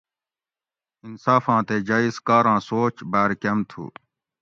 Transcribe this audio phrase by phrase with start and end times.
[1.05, 3.83] انصافاں تے جایٔز کاراں سوچ باۤر کۤم تھو